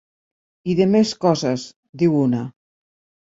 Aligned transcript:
"I 0.73 0.75
de 0.79 0.87
més 0.93 1.11
coses", 1.27 1.65
diu 2.05 2.17
una. 2.21 2.41